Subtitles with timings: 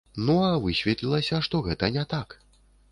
[0.29, 2.39] Ну а высветлілася, што гэта не так.